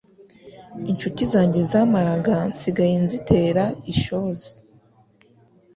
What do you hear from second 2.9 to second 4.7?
nzitera ishozi